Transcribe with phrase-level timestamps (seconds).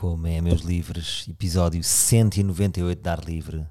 [0.00, 1.28] Como é, meus livres?
[1.28, 3.68] Episódio 198 de Ar Livre.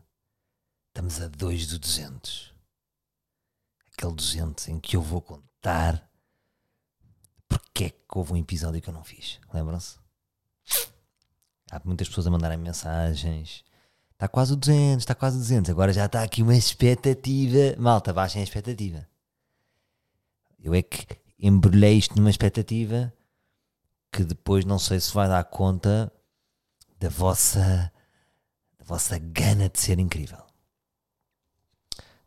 [0.90, 2.54] Estamos a 2 do 200.
[3.92, 6.08] Aquele 200 em que eu vou contar
[7.48, 9.40] porque é que houve um episódio que eu não fiz.
[9.52, 9.98] Lembram-se?
[11.72, 13.64] Há muitas pessoas a mandarem mensagens.
[14.12, 15.72] Está quase o 200, está quase o 200.
[15.72, 17.76] Agora já está aqui uma expectativa.
[17.80, 19.04] Malta, baixem a expectativa.
[20.60, 21.08] Eu é que
[21.40, 23.12] embrulhei isto numa expectativa
[24.12, 26.14] que depois não sei se vai dar conta
[27.00, 27.92] da vossa,
[28.78, 30.44] da vossa gana de ser incrível.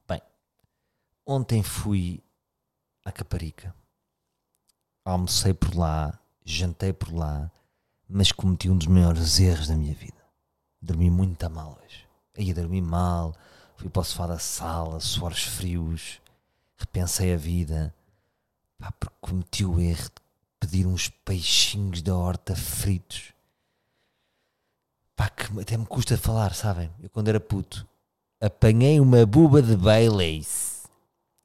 [0.09, 0.23] Bem,
[1.27, 2.23] ontem fui
[3.05, 3.75] à Caparica,
[5.05, 7.51] almocei por lá, jantei por lá,
[8.09, 10.23] mas cometi um dos maiores erros da minha vida.
[10.81, 12.09] Dormi muito a mal hoje.
[12.37, 13.35] Aí dormi mal,
[13.77, 16.21] fui para o sofá da sala, suores frios,
[16.79, 17.95] repensei a vida,
[18.79, 20.23] pá, porque cometi o erro de
[20.61, 23.35] pedir uns peixinhos da horta fritos.
[25.17, 26.91] Pá, que até me custa falar, sabem?
[27.01, 27.87] Eu quando era puto,
[28.41, 30.83] apanhei uma buba de Baileys.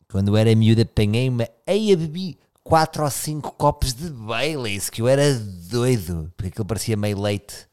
[0.10, 1.44] Quando era miúdo, apanhei uma.
[1.44, 6.98] A bebi 4 ou 5 copos de Baileys, que eu era doido, porque aquilo parecia
[6.98, 7.68] meio leite.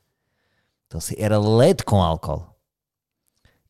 [0.87, 2.47] Então era leite com álcool.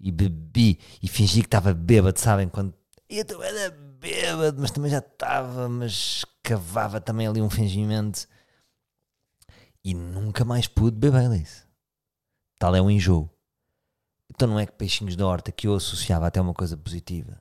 [0.01, 2.48] E bebi e fingi que estava bêbado, sabem?
[2.48, 2.75] Quando
[3.09, 8.27] eu também era bêbado, mas também já estava, mas cavava também ali um fingimento.
[9.85, 11.64] E nunca mais pude beber Baileys.
[12.65, 13.29] Tal é o enjoo.
[14.31, 17.37] Então não é que peixinhos da horta que eu associava até uma coisa positiva.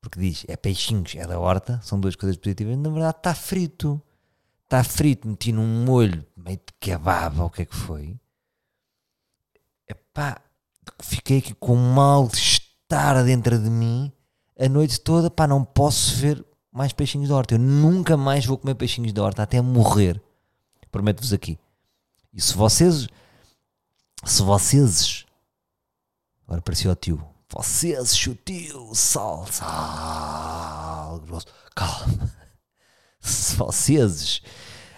[0.00, 2.76] Porque diz, é peixinhos, é da horta, são duas coisas positivas.
[2.76, 4.02] Na verdade está frito.
[4.64, 8.18] Está frito, meti num molho meio de ou o que é que foi.
[9.86, 10.42] Epá,
[11.00, 14.10] fiquei aqui com um mal-estar dentro de mim
[14.58, 15.30] a noite toda.
[15.30, 17.54] Pá, não posso ver mais peixinhos da horta.
[17.54, 20.20] Eu nunca mais vou comer peixinhos da horta até morrer.
[20.90, 21.56] Prometo-vos aqui.
[22.34, 23.06] E se vocês
[24.24, 25.26] se vocês.
[26.44, 27.24] Agora parecia o tio.
[27.50, 31.46] Vocês, o tio, sal, sal, grosso.
[31.74, 32.34] Calma.
[33.20, 34.42] Se vocês.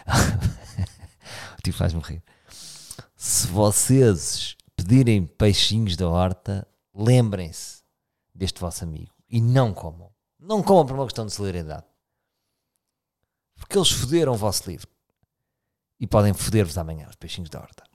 [1.58, 2.22] o tio faz-me rir.
[3.16, 7.82] Se vocês pedirem peixinhos da horta, lembrem-se
[8.34, 9.12] deste vosso amigo.
[9.28, 10.10] E não comam.
[10.38, 11.86] Não comam por uma questão de solidariedade.
[13.56, 14.88] Porque eles foderam o vosso livro.
[16.00, 17.89] E podem foder-vos amanhã, os peixinhos da horta.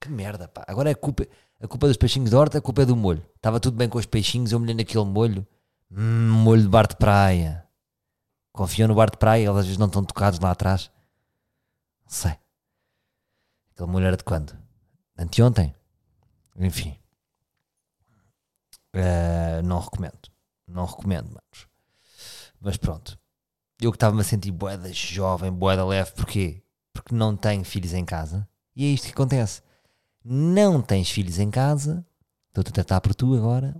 [0.00, 0.64] Que merda, pá.
[0.66, 1.26] Agora é culpa,
[1.60, 3.24] a culpa dos peixinhos de horta, a culpa é do molho.
[3.34, 5.46] Estava tudo bem com os peixinhos, eu molhei naquele molho.
[5.90, 7.66] Hum, molho de bar de praia.
[8.52, 10.90] Confiam no bar de praia, eles às vezes não estão tocados lá atrás.
[12.04, 12.36] Não sei.
[13.72, 14.56] Aquele molho era de quando?
[15.16, 15.74] Anteontem?
[16.56, 16.96] Enfim.
[18.94, 20.18] Uh, não recomendo.
[20.66, 21.66] Não recomendo, mas,
[22.60, 23.18] mas pronto.
[23.80, 26.62] Eu que estava-me a sentir boeda jovem, boeda leve, porquê?
[26.92, 28.48] Porque não tenho filhos em casa.
[28.76, 29.62] E é isto que acontece
[30.30, 32.04] não tens filhos em casa,
[32.48, 33.74] estou-te a tratar por tu agora,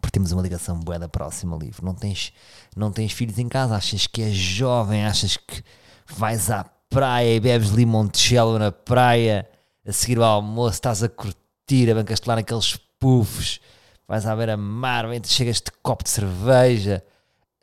[0.00, 1.84] porque temos uma ligação boa da próxima livro.
[1.84, 2.32] Não tens,
[2.74, 5.62] não tens filhos em casa, achas que és jovem, achas que
[6.06, 9.46] vais à praia e bebes limoncello na praia,
[9.86, 10.76] a seguir ao almoço?
[10.76, 13.60] Estás a curtir, a bancastelar naqueles puffs,
[14.08, 17.04] vais à beira-mar, chegas de copo de cerveja,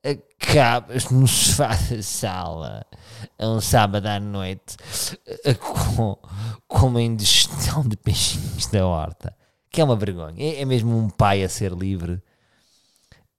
[0.03, 2.85] acabas no sofá da sala
[3.37, 4.75] a um sábado à noite
[5.59, 6.17] com,
[6.67, 9.35] com uma indigestão de peixinhos da horta,
[9.69, 10.35] que é uma vergonha.
[10.43, 12.21] É, é mesmo um pai a ser livre.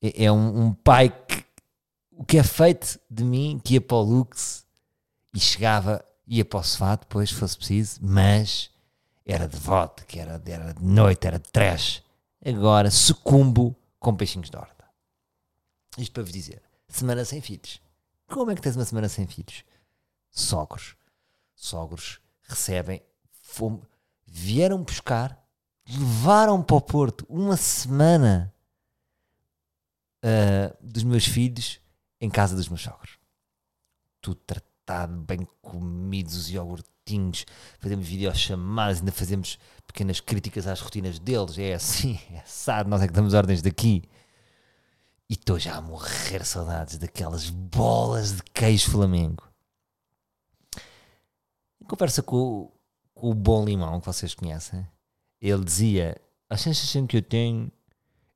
[0.00, 1.44] É, é um, um, pai que
[2.12, 4.64] o que é feito de mim, que ia para o Lux
[5.34, 8.70] e chegava, ia para o sofá depois, se fosse preciso, mas
[9.26, 12.02] era de vodka, era, era de noite, era de trash.
[12.44, 14.71] Agora sucumbo com peixinhos de horta.
[15.98, 17.80] Isto para vos dizer, semana sem filhos.
[18.26, 19.64] Como é que tens uma semana sem filhos?
[20.30, 20.96] Sogros.
[21.54, 23.02] Sogros recebem,
[23.42, 23.82] fome,
[24.26, 25.38] vieram buscar,
[25.88, 28.52] levaram para o Porto uma semana
[30.24, 31.80] uh, dos meus filhos
[32.20, 33.18] em casa dos meus sogros.
[34.20, 37.44] Tudo tratado, bem comidos, os iogurtinhos,
[37.78, 41.58] fazemos videochamadas, ainda fazemos pequenas críticas às rotinas deles.
[41.58, 44.02] É assim, é assado, nós é que damos ordens daqui.
[45.28, 49.48] E estou já a morrer saudades daquelas bolas de queijo flamengo.
[51.80, 52.70] Em conversa com,
[53.14, 54.86] com, o bom limão que vocês conhecem,
[55.40, 57.72] ele dizia: A sensação que eu tenho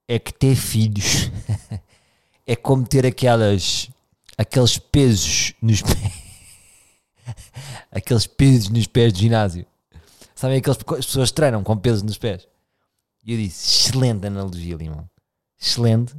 [0.08, 1.30] é que ter filhos
[2.46, 3.90] é como ter aquelas
[4.38, 6.12] aqueles pesos nos pés
[7.90, 9.66] aqueles pesos nos pés do ginásio.
[10.34, 12.46] Sabem aquelas as pessoas treinam com pesos nos pés?
[13.24, 15.08] E eu disse excelente analogia Limão.
[15.58, 16.14] Excelente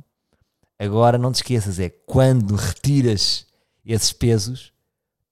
[0.79, 3.47] Agora não te esqueças, é quando retiras
[3.83, 4.74] esses pesos,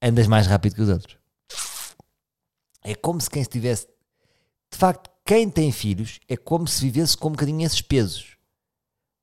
[0.02, 1.18] andas mais rápido que os outros.
[2.84, 3.88] É como se quem estivesse.
[4.72, 8.38] De facto, quem tem filhos é como se vivesse com um bocadinho esses pesos.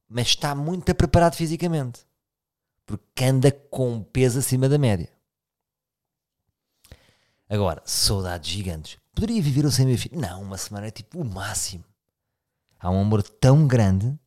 [0.08, 2.04] Mas está muito preparado fisicamente.
[2.84, 5.08] Porque anda com um peso acima da média.
[7.48, 8.98] Agora, saudades gigantes.
[9.14, 10.18] Poderia viver sem meu filho?
[10.18, 11.84] Não, uma semana é tipo o máximo.
[12.80, 14.18] Há um amor tão grande.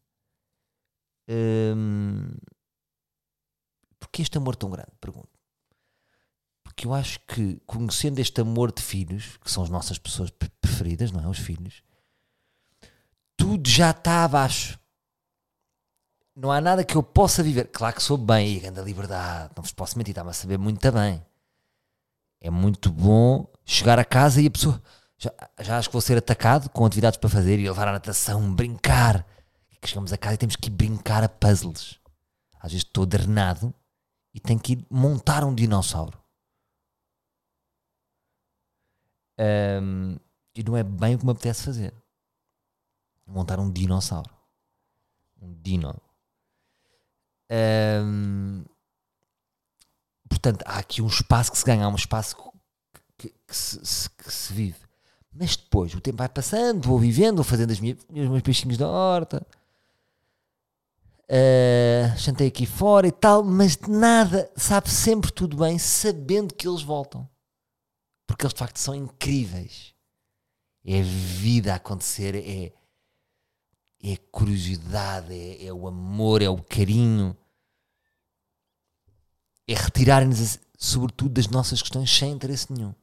[1.28, 2.30] Hum,
[4.16, 4.92] Porquê este amor tão grande?
[5.02, 5.28] Pergunto.
[6.64, 10.30] Porque eu acho que, conhecendo este amor de filhos, que são as nossas pessoas
[10.62, 11.28] preferidas, não é?
[11.28, 11.84] Os filhos,
[13.36, 14.80] tudo já está abaixo.
[16.36, 17.66] Não há nada que eu possa viver.
[17.68, 20.92] Claro que sou bem e grande liberdade, não vos posso mentir, está-me a saber muito
[20.92, 21.26] bem.
[22.40, 24.82] É muito bom chegar a casa e a pessoa.
[25.18, 28.54] Já, já acho que vou ser atacado com atividades para fazer e levar à natação,
[28.54, 29.26] brincar.
[29.86, 32.00] Que chegamos a casa e temos que ir brincar a puzzles.
[32.60, 33.72] Às vezes estou drenado
[34.34, 36.18] e tenho que ir montar um dinossauro.
[39.40, 40.18] Um,
[40.56, 41.94] e não é bem o que me apetece fazer.
[43.28, 44.34] Montar um dinossauro.
[45.40, 45.96] Um dino.
[47.52, 48.66] Um,
[50.28, 52.36] portanto, há aqui um espaço que se ganha, há um espaço
[53.20, 54.80] que, que, se, que, se, vive.
[55.32, 58.80] Mas depois o tempo vai passando, vou vivendo, vou fazendo as minhas, os meus peixinhos
[58.80, 59.46] da horta,
[61.30, 67.30] uh, aqui fora e tal, mas nada, sabe sempre tudo bem, sabendo que eles voltam.
[68.28, 69.94] Porque eles de facto são incríveis.
[70.84, 72.72] É a vida a acontecer, é,
[74.04, 77.36] é a curiosidade, é, é o amor, é o carinho
[79.68, 82.94] é retirarem-nos, sobretudo, das nossas questões sem interesse nenhum.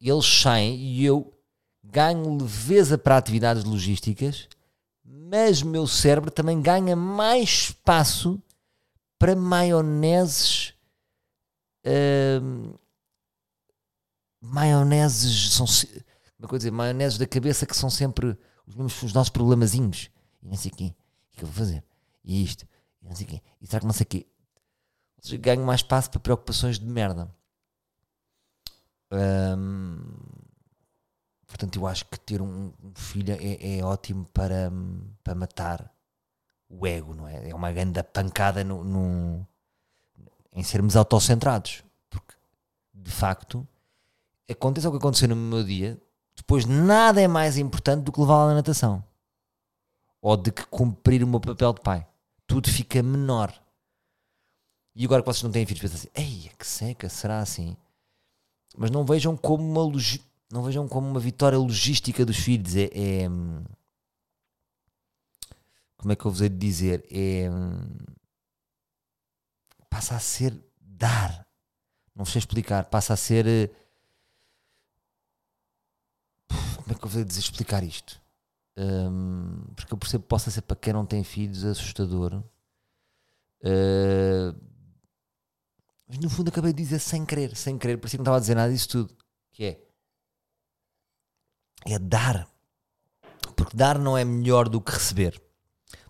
[0.00, 1.34] Eles saem e eu
[1.82, 4.48] ganho leveza para atividades logísticas,
[5.10, 8.40] mas o meu cérebro também ganha mais espaço
[9.18, 10.74] para maioneses.
[11.86, 12.78] Uh,
[14.40, 19.12] maioneses são é que eu dizer, maioneses da cabeça que são sempre os, mesmos, os
[19.12, 20.10] nossos problemazinhos
[20.42, 20.94] e não sei o quê,
[21.32, 21.82] o que eu vou fazer?
[22.22, 22.66] E isto,
[23.02, 24.26] e não sei o quê, e será que não sei o quê?
[25.40, 27.28] ganho mais espaço para preocupações de merda.
[31.48, 34.70] Portanto, eu acho que ter um, filho é, é, ótimo para,
[35.24, 35.90] para matar
[36.68, 37.48] o ego, não é?
[37.48, 39.46] É uma grande pancada no, no,
[40.52, 41.82] em sermos autocentrados.
[42.10, 42.34] Porque,
[42.92, 43.66] de facto,
[44.48, 46.00] aconteça o que aconteceu no meu dia,
[46.36, 49.02] depois nada é mais importante do que levá-la na natação.
[50.20, 52.06] Ou de que cumprir o meu papel de pai.
[52.46, 53.52] Tudo fica menor.
[54.94, 57.76] E agora que vocês não têm filhos, pensam assim, ei, que seca, será assim?
[58.76, 59.80] Mas não vejam como uma
[60.50, 62.76] não vejam como uma vitória logística dos filhos.
[62.76, 63.28] É, é
[65.96, 67.04] como é que eu vos hei de dizer?
[67.10, 67.48] É
[69.88, 71.46] passa a ser dar.
[72.14, 72.84] Não sei explicar.
[72.84, 73.46] Passa a ser.
[73.46, 73.70] Eh,
[76.76, 78.20] como é que eu vos hei de explicar isto?
[78.76, 82.34] Um, porque eu percebo que possa ser para quem não tem filhos assustador.
[83.60, 84.54] Uh,
[86.06, 88.40] mas no fundo acabei de dizer sem querer, sem querer, parecia que não estava a
[88.40, 89.16] dizer nada disso tudo.
[89.50, 89.87] Que é.
[91.86, 92.48] É dar.
[93.56, 95.40] Porque dar não é melhor do que receber.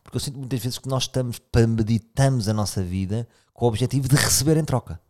[0.03, 4.09] Porque eu sinto muitas vezes que nós estamos, premeditamos a nossa vida com o objetivo
[4.09, 5.01] de receber em troca.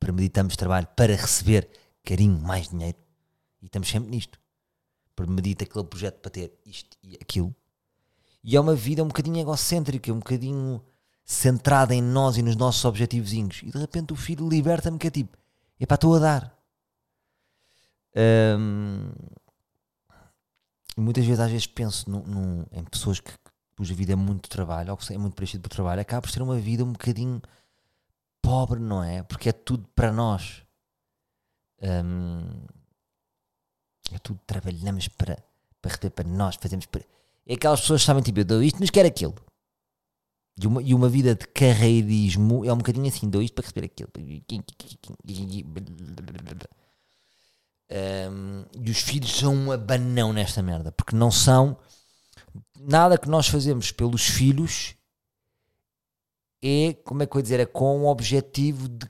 [0.00, 1.68] Premeditamos trabalho para receber
[2.04, 2.96] carinho, mais dinheiro.
[3.60, 4.38] E estamos sempre nisto.
[5.14, 7.54] Premedita aquele projeto para ter isto e aquilo.
[8.42, 10.82] E é uma vida um bocadinho egocêntrica, um bocadinho
[11.24, 13.60] centrada em nós e nos nossos objetivozinhos.
[13.62, 15.36] E de repente o filho liberta-me que é tipo,
[15.78, 16.58] é para estou a dar.
[18.16, 19.10] Um,
[20.98, 22.10] e muitas vezes, às vezes, penso
[22.72, 23.30] em pessoas que,
[23.76, 26.42] cuja vida é muito trabalho, ou que é muito preenchido por trabalho, acaba por ser
[26.42, 27.40] uma vida um bocadinho
[28.42, 29.22] pobre, não é?
[29.22, 30.64] Porque é tudo para nós.
[31.80, 32.50] Um,
[34.12, 35.40] é tudo trabalhamos para,
[35.80, 37.04] para receber para nós, fazemos para.
[37.46, 39.36] É aquelas pessoas que sabem, tipo, eu dou isto, mas quero aquilo.
[40.60, 43.86] E uma, e uma vida de carreirismo é um bocadinho assim, dou isto para receber
[43.86, 44.10] aquilo.
[47.90, 51.76] Um, e os filhos são um abanão nesta merda, porque não são
[52.78, 54.94] nada que nós fazemos pelos filhos
[56.62, 59.08] é, como é que eu ia dizer, é com o objetivo de,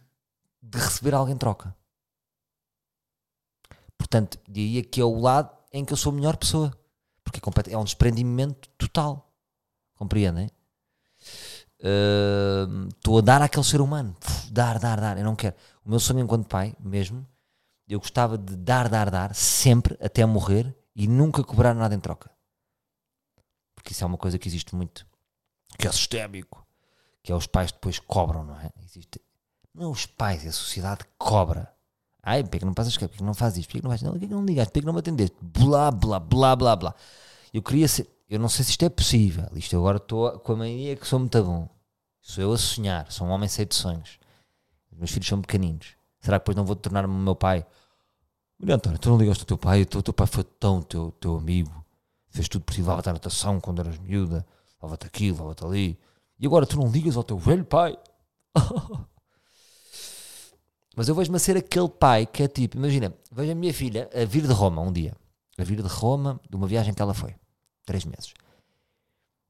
[0.63, 1.75] de receber algo em troca.
[3.97, 6.73] Portanto, diria que é o lado em que eu sou a melhor pessoa,
[7.25, 9.33] porque é, é um desprendimento total.
[9.95, 10.51] Compreendem?
[11.79, 14.17] estou uh, a dar àquele ser humano.
[14.51, 15.17] dar, dar, dar.
[15.17, 15.55] Eu não quero.
[15.85, 17.27] O meu sonho enquanto pai, mesmo,
[17.89, 22.31] eu gostava de dar, dar, dar, sempre, até morrer, e nunca cobrar nada em troca.
[23.75, 25.07] Porque isso é uma coisa que existe muito,
[25.79, 26.67] que é sistémico,
[27.23, 28.71] que é os pais depois cobram, não é?
[28.85, 29.21] Existe,
[29.73, 31.73] não os pais, a sociedade cobra.
[32.23, 33.71] Ai, porque não passas porque não faz isto?
[33.71, 34.73] Porque não faz não, porque não ligaste?
[34.73, 35.37] Porque não me atendeste?
[35.41, 36.95] Blá, blá, blá, blá, blá.
[37.55, 39.49] Eu queria ser, eu não sei se isto é possível.
[39.55, 41.69] Isto agora estou com a mania que sou muito bom.
[42.21, 44.19] Sou eu a sonhar, sou um homem cheio de sonhos.
[44.93, 45.98] Os meus filhos são pequeninos.
[46.29, 47.65] Será que depois não vou tornar-me meu pai?
[48.63, 49.81] Olha, António, tu não ligaste ao teu pai?
[49.81, 51.83] O teu, teu pai foi tão teu, teu amigo.
[52.29, 54.47] Fez tudo por ti, levava-te à natação quando eras miúda.
[54.75, 55.99] Levava-te aqui, levava-te ali.
[56.39, 57.97] E agora tu não ligas ao teu velho pai?
[60.95, 64.11] Mas eu vejo-me a ser aquele pai que é tipo, imagina, vejo a minha filha
[64.15, 65.17] a vir de Roma um dia.
[65.57, 67.35] A vir de Roma, de uma viagem que ela foi.
[67.87, 68.35] Três meses.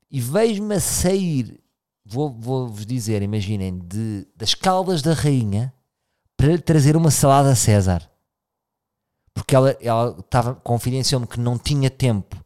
[0.08, 1.60] E vejo-me a sair,
[2.04, 5.74] vou-vos vou dizer, imaginem, de, das caldas da rainha
[6.38, 8.08] para lhe trazer uma salada a César.
[9.34, 12.36] Porque ela, ela estava, confidenciou-me que não tinha tempo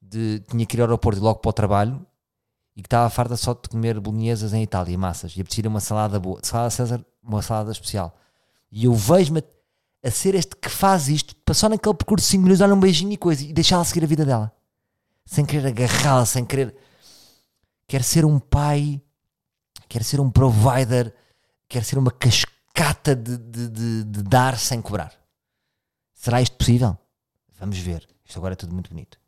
[0.00, 2.06] de, tinha que ir ao aeroporto e logo para o trabalho
[2.76, 6.20] e que estava farta só de comer bolonhesas em Itália, massas, e apetecia uma salada
[6.20, 8.14] boa, salada César, uma salada especial.
[8.70, 9.42] E eu vejo-me
[10.04, 13.12] a, ser este que faz isto, passou naquele percurso de 5 minutos, olha um beijinho
[13.12, 14.52] e coisa, e deixá-la seguir a vida dela,
[15.24, 16.76] sem querer agarrá-la, sem querer.
[17.88, 19.00] Quer ser um pai,
[19.88, 21.14] quer ser um provider,
[21.68, 22.10] quer ser uma
[22.74, 25.14] cascata de, de, de, de dar sem cobrar.
[26.12, 26.98] Será isto possível?
[27.58, 28.06] Vamos ver.
[28.24, 29.18] Isto agora é tudo muito bonito.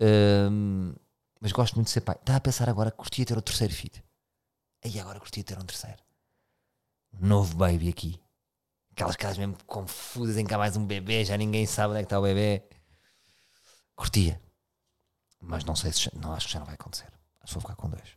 [0.00, 0.94] Hum,
[1.40, 2.16] mas gosto muito de ser pai.
[2.16, 4.02] Estava a pensar agora que curtia ter o terceiro filho.
[4.84, 6.02] E agora curtia ter um terceiro.
[7.12, 8.20] Um novo baby aqui.
[8.92, 12.02] Aquelas casas mesmo confusas em que há mais um bebê, já ninguém sabe onde é
[12.02, 12.62] que está o bebê.
[13.96, 14.40] Curtia.
[15.40, 16.14] Mas não sei se.
[16.16, 17.10] Não, acho que já não vai acontecer.
[17.40, 18.16] Acho que vou ficar com dois.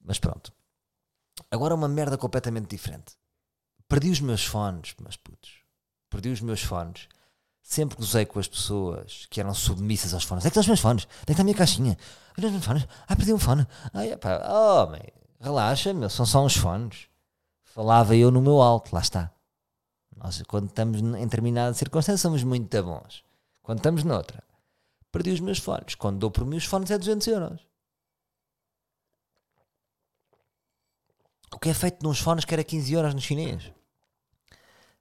[0.00, 0.52] Mas pronto.
[1.52, 3.14] Agora uma merda completamente diferente.
[3.86, 5.62] Perdi os meus fones, meus putos.
[6.10, 7.08] Perdi os meus fones
[7.62, 10.44] sempre gozei com as pessoas que eram submissas aos fones.
[10.44, 11.96] É que estão os meus fones, tem que estar a minha caixinha.
[12.36, 13.66] Olha os meus fones, ah, perdi um fone.
[13.94, 17.06] Ai, pá, oh, relaxa, meu, são só uns fones.
[17.64, 19.32] Falava eu no meu alto, lá está.
[20.16, 23.24] Nós, quando estamos em determinada circunstância, somos muito bons.
[23.62, 24.42] Quando estamos noutra,
[25.10, 25.94] perdi os meus fones.
[25.94, 27.66] Quando dou por mim, os fones é 200 euros.
[31.52, 33.72] O que é feito nos fones que era 15 euros no chinês.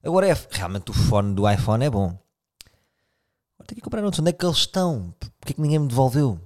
[0.03, 2.17] Agora é realmente o fone do iPhone é bom
[3.71, 4.19] tenho que comprar outros.
[4.19, 5.13] Onde é que eles estão?
[5.19, 6.39] Porquê é que ninguém me devolveu?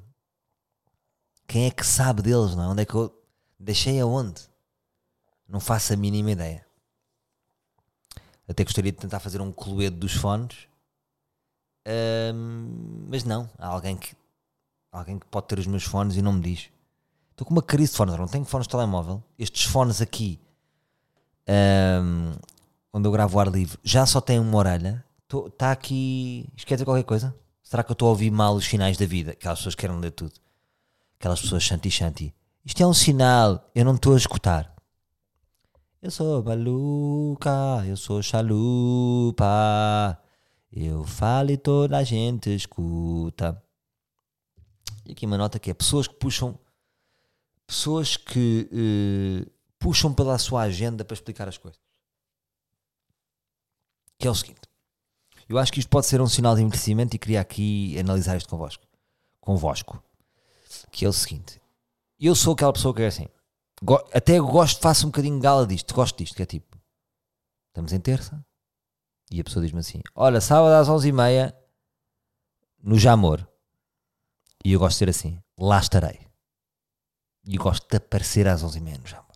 [1.48, 2.56] Quem é que sabe deles?
[2.56, 2.68] Não é?
[2.68, 3.12] Onde é que eu
[3.60, 4.42] deixei aonde?
[5.48, 6.66] Não faço a mínima ideia.
[8.48, 10.68] Até gostaria de tentar fazer um cluedo dos fones.
[12.34, 14.16] Um, mas não, há alguém que
[14.92, 16.70] alguém que pode ter os meus fones e não me diz.
[17.36, 19.22] Estou com uma crise de fones, não tenho fones de telemóvel.
[19.38, 20.40] Estes fones aqui,
[22.02, 22.32] um,
[22.94, 25.06] onde eu gravo o ar livre, já só têm uma orelha
[25.48, 26.48] Está aqui.
[26.56, 27.36] Isto quer dizer qualquer coisa?
[27.64, 29.32] Será que eu estou a ouvir mal os sinais da vida?
[29.32, 30.34] Aquelas pessoas que querem ler tudo.
[31.20, 32.34] Aquelas pessoas shanti shanti.
[32.64, 33.70] Isto é um sinal.
[33.74, 34.74] Eu não estou a escutar.
[36.02, 39.46] Eu sou maluca, eu sou chalupa.
[40.72, 43.62] Eu falo e toda a gente escuta.
[45.06, 46.58] E aqui uma nota que é pessoas que puxam.
[47.68, 51.80] Pessoas que uh, puxam pela sua agenda para explicar as coisas.
[54.18, 54.66] Que é o seguinte
[55.48, 58.50] eu acho que isto pode ser um sinal de envelhecimento e queria aqui analisar isto
[58.50, 58.84] convosco.
[59.40, 60.04] Convosco.
[60.92, 61.62] Que é o seguinte.
[62.20, 63.28] Eu sou aquela pessoa que é assim.
[64.12, 65.94] Até gosto, faço um bocadinho gala disto.
[65.94, 66.78] Gosto disto, que é tipo.
[67.68, 68.44] Estamos em terça.
[69.30, 71.54] E a pessoa diz-me assim: Olha, sábado às 11h30
[72.82, 73.48] no Jamor.
[74.64, 76.25] E eu gosto de ser assim: Lá estarei.
[77.46, 79.36] E eu gosto de aparecer às 11h30 no Jamor.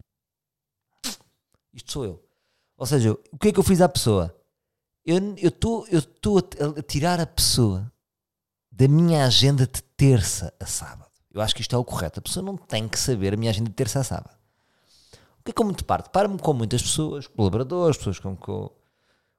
[1.73, 2.23] Isto sou eu.
[2.77, 4.35] Ou seja, o que é que eu fiz à pessoa?
[5.05, 7.91] eu estou eu tô a tirar a pessoa
[8.71, 11.09] da minha agenda de terça a sábado.
[11.31, 12.19] Eu acho que isto é o correto.
[12.19, 14.37] A pessoa não tem que saber a minha agenda de terça a sábado.
[15.39, 16.09] O que é que eu muito parte?
[16.09, 18.75] Para-me com muitas pessoas, colaboradores, pessoas com que eu,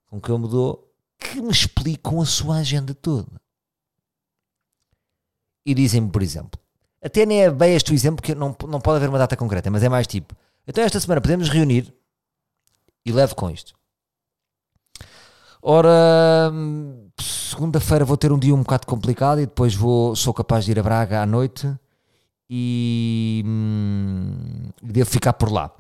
[0.07, 3.41] com que eu me dou, que me explicam a sua agenda toda.
[5.65, 6.61] E dizem-me, por exemplo,
[7.03, 9.71] até nem é bem este o exemplo, porque não, não pode haver uma data concreta,
[9.71, 10.35] mas é mais tipo,
[10.67, 11.93] então esta semana podemos reunir
[13.05, 13.75] e levo com isto.
[15.63, 16.51] Ora,
[17.21, 20.79] segunda-feira vou ter um dia um bocado complicado e depois vou, sou capaz de ir
[20.79, 21.71] a Braga à noite
[22.49, 25.71] e hum, devo ficar por lá.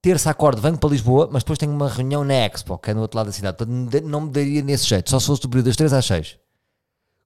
[0.00, 3.02] Terça acordo, venho para Lisboa, mas depois tenho uma reunião na Expo, que é no
[3.02, 3.58] outro lado da cidade.
[3.58, 6.38] Portanto, não me daria nesse jeito, só se fosse das 3 às 6.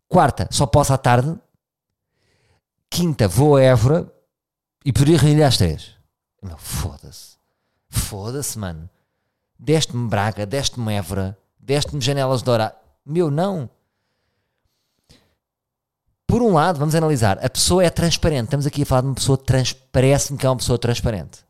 [0.09, 1.39] Quarta, só posso à tarde.
[2.95, 4.09] Quinta, vou a Évora
[4.85, 5.97] e poderia reunir às 3.
[6.57, 7.37] Foda-se.
[7.89, 8.89] Foda-se, mano.
[9.59, 12.77] Deste-me Braga, deste-me Évora deste-me janelas de hora.
[13.05, 13.69] Meu, não.
[16.25, 18.45] Por um lado, vamos analisar, a pessoa é transparente.
[18.45, 21.45] Estamos aqui a falar de uma pessoa transparente, parece-me que é uma pessoa transparente.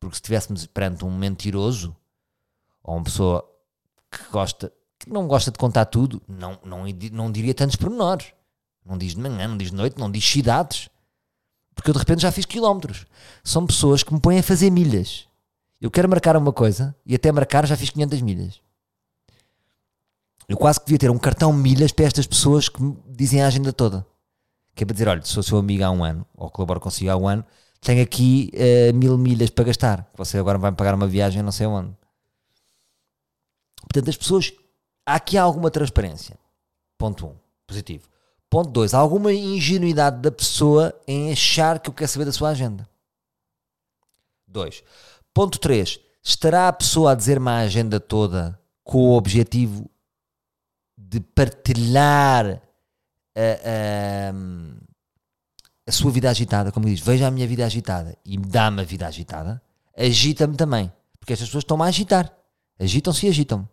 [0.00, 1.96] Porque se estivéssemos perante um mentiroso,
[2.82, 3.48] ou uma pessoa
[4.10, 8.32] que gosta, que não gosta de contar tudo, não, não, não diria tantos pormenores.
[8.84, 10.88] Não diz de manhã, não diz de noite, não diz cidades.
[11.74, 13.06] Porque eu de repente já fiz quilómetros.
[13.44, 15.26] São pessoas que me põem a fazer milhas.
[15.80, 18.60] Eu quero marcar uma coisa e até marcar já fiz 500 milhas.
[20.48, 23.46] Eu quase que devia ter um cartão milhas para estas pessoas que me dizem a
[23.46, 24.04] agenda toda.
[24.74, 27.16] Que é para dizer: olha, sou seu amigo há um ano, ou colaboro consigo há
[27.16, 27.44] um ano,
[27.80, 30.10] tenho aqui uh, mil milhas para gastar.
[30.16, 31.96] Você agora vai me pagar uma viagem não sei onde.
[33.82, 34.52] Portanto, as pessoas.
[35.06, 36.38] Há aqui alguma transparência.
[36.98, 37.30] Ponto 1.
[37.30, 37.34] Um,
[37.66, 38.08] positivo.
[38.50, 38.92] Ponto 2.
[38.94, 42.86] Alguma ingenuidade da pessoa em achar que eu quero saber da sua agenda.
[44.48, 44.82] 2.
[45.32, 46.00] Ponto 3.
[46.20, 49.88] Estará a pessoa a dizer-me a agenda toda com o objetivo
[50.98, 52.60] de partilhar
[53.34, 54.32] a, a,
[55.86, 59.06] a, sua vida agitada, como diz, veja a minha vida agitada e dá-me a vida
[59.06, 59.62] agitada,
[59.96, 62.36] agita-me também, porque estas pessoas estão-me a agitar,
[62.78, 63.68] agitam-se e agitam-me.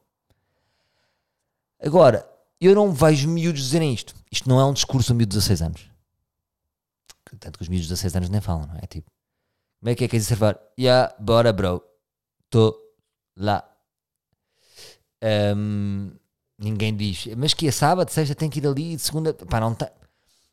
[1.79, 2.27] Agora,
[2.59, 4.15] eu não vejo miúdos dizerem isto.
[4.31, 5.89] Isto não é um discurso a miúdo de 16 anos.
[7.39, 8.87] Tanto que os miúdos de 16 anos nem falam, não é?
[8.87, 9.11] Tipo,
[9.79, 10.59] como é que é que é observar?
[10.79, 11.83] Yeah, bora, bro.
[12.45, 12.75] Estou
[13.35, 13.63] lá.
[15.55, 16.11] Um,
[16.59, 19.77] Ninguém diz, mas que é sábado, sexta tem que ir ali, de segunda, pá, não.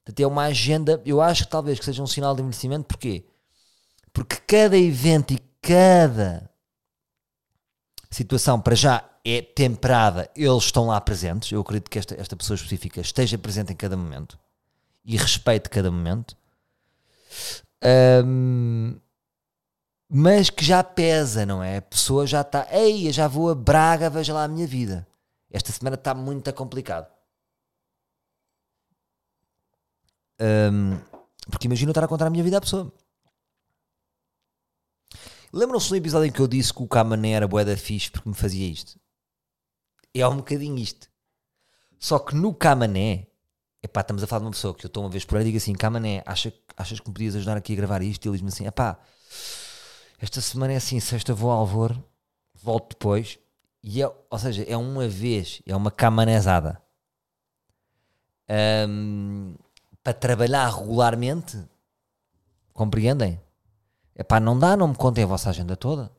[0.07, 3.25] Até uma agenda, eu acho que talvez que seja um sinal de envelhecimento, porquê?
[4.13, 6.51] Porque cada evento e cada
[8.11, 11.51] situação, para já, é temperada, eles estão lá presentes.
[11.51, 14.39] Eu acredito que esta, esta pessoa específica esteja presente em cada momento
[15.05, 16.37] e respeite cada momento.
[18.25, 18.99] Um,
[20.09, 21.79] mas que já pesa, não é?
[21.79, 25.07] A pessoa já está, ei, já vou a Braga, veja lá a minha vida.
[25.51, 27.11] Esta semana está muito complicado.
[30.41, 30.99] Um,
[31.51, 32.93] porque imagino estar a contar a minha vida à pessoa.
[35.53, 38.29] Lembram-se do episódio em que eu disse que o Camané era bué da fixe porque
[38.29, 38.99] me fazia isto?
[40.15, 41.09] É um bocadinho isto.
[41.99, 43.27] Só que no Camané,
[43.83, 45.47] epá, estamos a falar de uma pessoa que eu estou uma vez por aí e
[45.47, 48.25] digo assim: Camané, acha, achas que me podias ajudar aqui a gravar isto?
[48.25, 48.99] E ele diz-me assim: epá,
[50.19, 51.97] esta semana é assim, sexta vou ao Alvor,
[52.55, 53.39] volto depois
[53.87, 56.81] e é, ou seja, é uma vez, é uma camanezada.
[58.89, 59.55] Um,
[60.03, 61.63] para trabalhar regularmente,
[62.73, 63.39] compreendem?
[64.15, 66.11] É pá, não dá, não me contem a vossa agenda toda.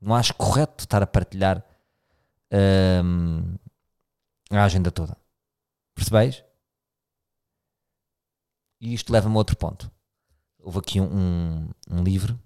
[0.00, 1.64] Não acho correto estar a partilhar
[2.52, 3.56] um,
[4.50, 5.16] a agenda toda.
[5.94, 6.44] Percebeis?
[8.80, 9.90] E isto leva-me a outro ponto.
[10.58, 12.38] Houve aqui um, um, um livro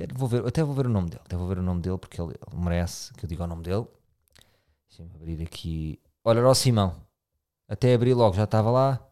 [0.00, 1.22] até vou, ver, até vou ver o nome dele.
[1.24, 3.62] Até vou ver o nome dele porque ele, ele merece que eu diga o nome
[3.62, 3.86] dele.
[4.88, 6.00] Deixa-me abrir aqui.
[6.24, 7.06] Olha, era o Simão.
[7.68, 9.06] Até abri logo, já estava lá.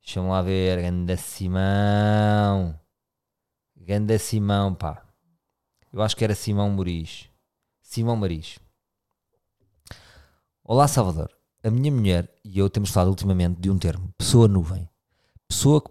[0.00, 0.82] Deixa-me lá ver.
[0.82, 2.78] Ganda Simão.
[3.76, 5.04] Ganda Simão, pá.
[5.92, 7.28] Eu acho que era Simão Moris.
[7.82, 8.58] Simão Maris.
[10.66, 11.30] Olá, Salvador.
[11.62, 14.88] A minha mulher e eu temos falado ultimamente de um termo, pessoa nuvem.
[15.46, 15.84] Pessoa,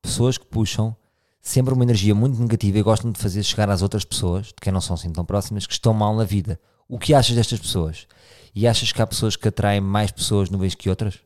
[0.00, 0.96] pessoas que puxam
[1.38, 4.72] sempre uma energia muito negativa e gostam de fazer chegar às outras pessoas, de quem
[4.72, 6.58] não são assim tão próximas, que estão mal na vida.
[6.88, 8.06] O que achas destas pessoas?
[8.54, 11.20] E achas que há pessoas que atraem mais pessoas nuvens que outras?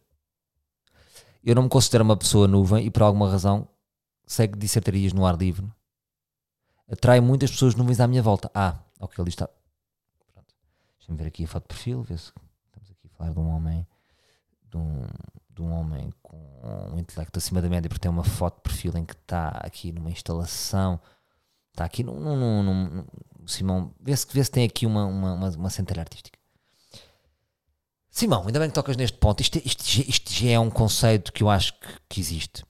[1.44, 3.68] Eu não me considero uma pessoa nuvem e por alguma razão
[4.26, 5.64] sei que dissertarias no ar livre.
[6.90, 8.50] Atrai muitas pessoas nuvens à minha volta.
[8.52, 9.48] Ah, ok, ali está.
[10.98, 12.32] Deixa-me ver aqui a foto de perfil, ver se
[13.20, 13.86] falar de um homem
[14.70, 15.02] de um,
[15.50, 16.36] de um homem com
[16.92, 19.92] um intelecto acima da média, porque tem uma foto de perfil em que está aqui
[19.92, 21.00] numa instalação,
[21.72, 22.18] está aqui num.
[22.18, 23.04] num, num, num
[23.46, 26.38] Simão, vê-se vê tem aqui uma, uma, uma, uma centelha artística.
[28.08, 29.40] Simão, ainda bem que tocas neste ponto.
[29.40, 32.62] Isto, isto, isto já é um conceito que eu acho que, que existe.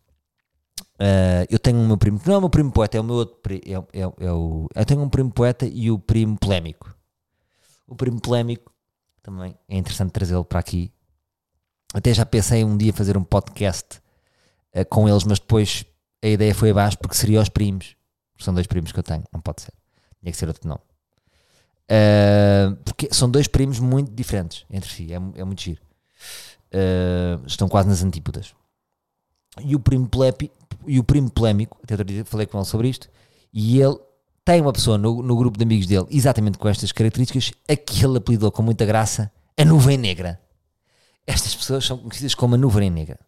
[0.95, 3.17] Uh, eu tenho o meu primo, não é o meu primo poeta, é o meu
[3.17, 6.95] outro é, é, é o, eu tenho um primo poeta e o primo polémico.
[7.87, 8.73] O primo polémico
[9.23, 10.93] também é interessante trazê-lo para aqui,
[11.93, 14.01] até já pensei um dia fazer um podcast
[14.75, 15.85] uh, com eles, mas depois
[16.23, 17.97] a ideia foi abaixo porque seria os primos.
[18.39, 19.73] São dois primos que eu tenho, não pode ser.
[20.21, 20.81] Tinha que ser outro nome.
[21.91, 25.83] Uh, porque são dois primos muito diferentes entre si, é, é muito giro.
[26.73, 28.55] Uh, estão quase nas antípodas.
[29.61, 30.51] E o primo, plepi,
[30.87, 33.11] e o primo polémico, até outro dia falei com ele sobre isto,
[33.53, 33.99] e ele
[34.51, 38.05] tem uma pessoa no, no grupo de amigos dele exatamente com estas características, a que
[38.05, 40.41] ele apelidou com muita graça a nuvem negra.
[41.25, 43.21] Estas pessoas são conhecidas como a nuvem negra.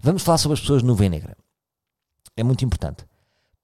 [0.00, 1.36] Vamos falar sobre as pessoas nuvem negra.
[2.36, 3.04] É muito importante.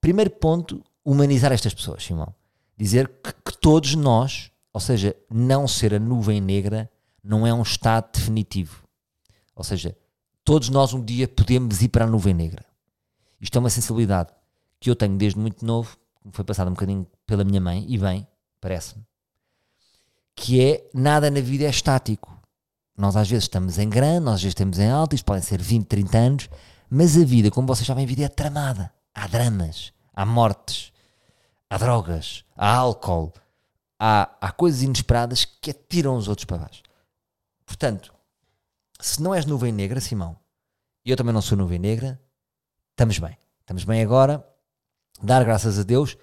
[0.00, 2.32] Primeiro ponto, humanizar estas pessoas, Simão.
[2.76, 6.88] Dizer que, que todos nós, ou seja, não ser a nuvem negra,
[7.24, 8.84] não é um estado definitivo.
[9.56, 9.96] Ou seja,
[10.44, 12.64] todos nós um dia podemos ir para a nuvem negra.
[13.40, 14.30] Isto é uma sensibilidade
[14.78, 15.98] que eu tenho desde muito novo,
[16.32, 18.26] foi passada um bocadinho pela minha mãe, e bem,
[18.60, 19.04] parece-me.
[20.34, 22.36] que é nada na vida é estático.
[22.96, 25.60] Nós às vezes estamos em grande, nós às vezes estamos em alto, isto podem ser
[25.60, 26.50] 20, 30 anos,
[26.90, 28.92] mas a vida, como vocês sabem, a vida é tramada.
[29.14, 30.92] Há dramas, há mortes,
[31.68, 33.32] há drogas, há álcool,
[33.98, 36.82] há, há coisas inesperadas que atiram os outros para baixo.
[37.66, 38.14] Portanto,
[39.00, 40.36] se não és nuvem negra, Simão,
[41.04, 42.20] e eu também não sou nuvem negra,
[42.90, 43.36] estamos bem.
[43.60, 44.42] Estamos bem agora,
[45.22, 46.16] dar graças a Deus.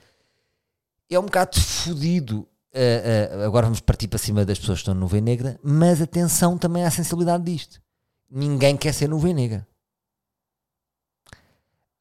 [1.10, 2.48] É um bocado fodido.
[2.74, 6.02] Uh, uh, agora vamos partir para cima das pessoas que estão na nuvem negra, mas
[6.02, 7.82] atenção também à sensibilidade disto.
[8.30, 9.66] Ninguém quer ser nuvem negra.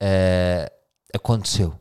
[0.02, 0.68] Uh,
[1.14, 1.78] aconteceu.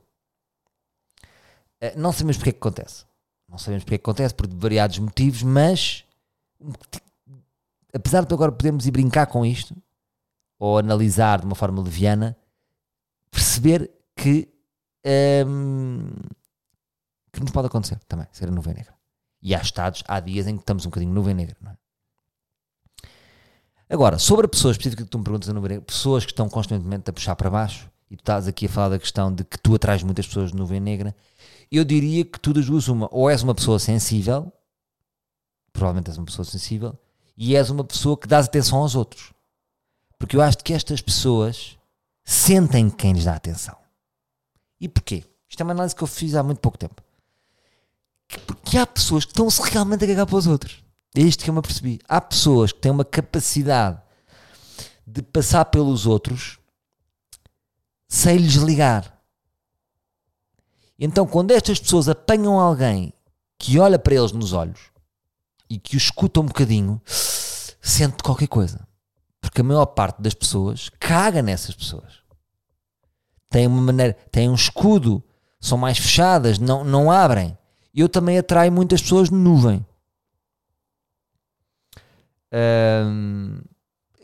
[1.96, 3.06] não sabemos porque é que acontece.
[3.50, 6.06] Não sabemos porque é que acontece, por variados motivos, mas
[7.94, 9.76] apesar de agora podermos ir brincar com isto,
[10.60, 12.38] ou analisar de uma forma leviana,
[13.30, 14.53] perceber que,
[15.48, 16.12] hum,
[17.32, 18.94] que nos pode acontecer também, ser a nuvem negra.
[19.42, 21.78] E há estados, há dias em que estamos um bocadinho nuvem negra, não é?
[23.90, 26.50] Agora, sobre a pessoa específica que tu me perguntas a nuvem negra, pessoas que estão
[26.50, 29.58] constantemente a puxar para baixo, e tu estás aqui a falar da questão de que
[29.60, 31.16] tu atrás muitas pessoas de nuvem negra,
[31.72, 34.54] eu diria que tu das duas uma, ou és uma pessoa sensível,
[35.72, 36.98] provavelmente és uma pessoa sensível,
[37.36, 39.34] e és uma pessoa que dás atenção aos outros.
[40.18, 41.78] Porque eu acho que estas pessoas
[42.24, 43.83] sentem quem lhes dá atenção.
[44.84, 45.24] E porquê?
[45.50, 47.02] Isto é uma análise que eu fiz há muito pouco tempo.
[48.46, 50.84] Porque há pessoas que estão-se realmente a cagar para os outros.
[51.16, 52.02] É isto que eu me apercebi.
[52.06, 54.02] Há pessoas que têm uma capacidade
[55.08, 56.60] de passar pelos outros
[58.10, 59.24] sem lhes ligar.
[61.00, 63.14] Então, quando estas pessoas apanham alguém
[63.58, 64.92] que olha para eles nos olhos
[65.70, 68.86] e que o escuta um bocadinho, sente qualquer coisa.
[69.40, 72.23] Porque a maior parte das pessoas caga nessas pessoas.
[73.54, 75.24] Tem uma maneira, tem um escudo,
[75.62, 77.56] são mais fechadas, não, não abrem.
[77.94, 79.86] Eu também atraio muitas pessoas de nuvem.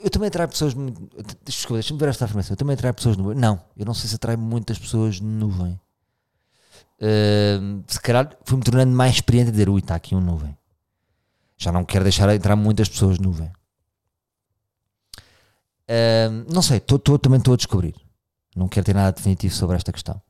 [0.03, 0.73] eu também atraio pessoas.
[1.45, 2.53] Desculpa, deixa-me ver esta afirmação.
[2.53, 3.37] Eu também atraio pessoas de nuvem.
[3.37, 5.79] Não, eu não sei se atraio muitas pessoas de nuvem.
[7.85, 10.57] Se calhar fui-me tornando mais experiente a dizer: ui, está aqui um nuvem.
[11.55, 13.51] Já não quero deixar entrar muitas pessoas de nuvem
[16.51, 17.95] não sei, tô, tô, também estou a descobrir.
[18.55, 20.21] Não quero ter nada definitivo sobre esta questão.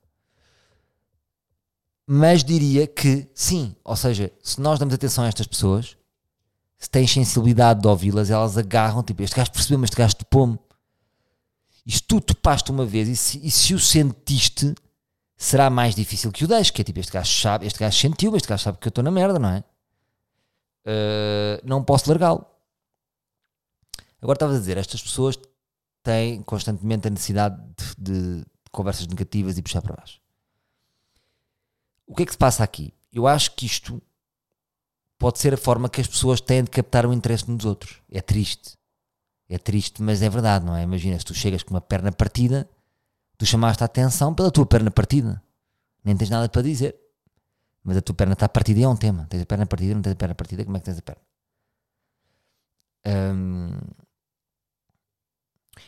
[2.05, 5.95] Mas diria que sim, ou seja, se nós damos atenção a estas pessoas,
[6.77, 10.57] se tens sensibilidade de ouvi-las, elas agarram, tipo, este gajo percebeu, mas este gajo topou-me.
[11.85, 14.73] E se tu topaste uma vez e se, e se o sentiste,
[15.37, 18.35] será mais difícil que o deixes, que é tipo, este gajo sabe, este gajo sentiu,
[18.35, 19.63] este gajo sabe que eu estou na merda, não é?
[20.85, 22.45] Uh, não posso largá-lo.
[24.21, 25.37] Agora estavas a dizer, estas pessoas
[26.09, 30.19] têm constantemente a necessidade de, de, conversas negativas e puxar para baixo.
[32.07, 32.91] O que é que se passa aqui?
[33.13, 34.01] Eu acho que isto
[35.19, 38.01] pode ser a forma que as pessoas têm de captar o interesse nos outros.
[38.09, 38.75] É triste.
[39.47, 40.81] É triste, mas é verdade, não é?
[40.83, 42.67] Imagina, se tu chegas com uma perna partida,
[43.37, 45.41] tu chamaste a atenção pela tua perna partida.
[46.03, 46.95] Nem tens nada para dizer.
[47.83, 49.27] Mas a tua perna está partida e é um tema.
[49.29, 51.21] Tens a perna partida, não tens a perna partida, como é que tens a perna?
[53.05, 53.77] Hum,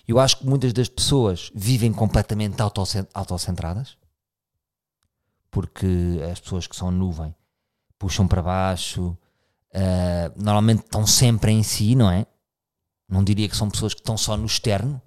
[0.08, 2.58] eu acho que muitas das pessoas vivem completamente
[3.14, 3.98] autocentradas,
[5.50, 7.36] porque as pessoas que são nuvem
[8.00, 9.16] puxam para baixo,
[9.74, 12.26] uh, normalmente estão sempre em si, não é?
[13.08, 15.02] Não diria que são pessoas que estão só no externo,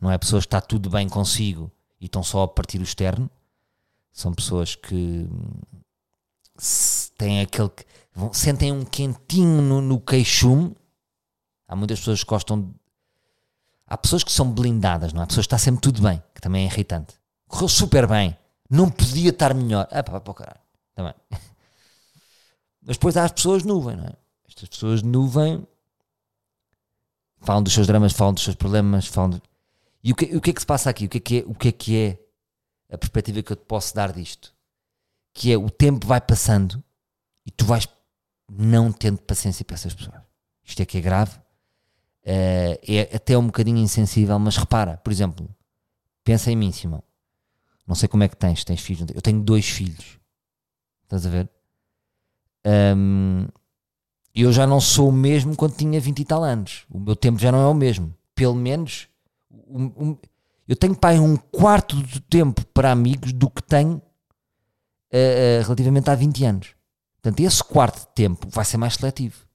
[0.00, 3.30] não é pessoas que está tudo bem consigo e estão só a partir do externo.
[4.12, 5.28] São pessoas que
[7.16, 7.86] têm aquele que
[8.32, 10.76] sentem um quentinho no, no queixume.
[11.66, 12.74] Há muitas pessoas que gostam
[13.94, 15.22] Há pessoas que são blindadas, não?
[15.22, 17.14] Há pessoas que está sempre tudo bem, que também é irritante.
[17.46, 18.36] Correu super bem,
[18.68, 19.86] não podia estar melhor.
[19.88, 20.60] Ah, pá, pá, caralho.
[20.96, 21.14] Também.
[22.82, 24.12] Mas depois há as pessoas nuvem, não é?
[24.48, 25.64] Estas pessoas nuvem
[27.40, 29.40] falam dos seus dramas, falam dos seus problemas, falam.
[30.02, 31.04] E o que, o que é que se passa aqui?
[31.04, 32.18] O que é que é, o que é que é
[32.92, 34.52] a perspectiva que eu te posso dar disto?
[35.32, 36.82] Que é o tempo vai passando
[37.46, 37.86] e tu vais
[38.50, 40.20] não tendo paciência para essas pessoas.
[40.64, 41.43] Isto é que é grave
[42.26, 45.48] Uh, é até um bocadinho insensível, mas repara, por exemplo,
[46.24, 47.02] pensa em mim, Simão.
[47.86, 49.06] Não sei como é que tens, tens filhos.
[49.14, 50.18] Eu tenho dois filhos.
[51.02, 51.50] Estás a ver?
[52.96, 53.46] Um,
[54.34, 56.86] eu já não sou o mesmo quando tinha 20 e tal anos.
[56.90, 58.14] O meu tempo já não é o mesmo.
[58.34, 59.06] Pelo menos,
[59.68, 60.18] um, um,
[60.66, 66.10] eu tenho pai um quarto do tempo para amigos do que tenho uh, uh, relativamente
[66.10, 66.74] há 20 anos.
[67.20, 69.46] Portanto, esse quarto de tempo vai ser mais seletivo.